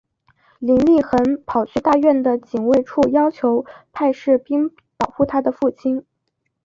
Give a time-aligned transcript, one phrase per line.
[0.57, 3.63] 林立衡跑去大院的警卫处要求
[3.93, 6.03] 派士兵保护她的父亲。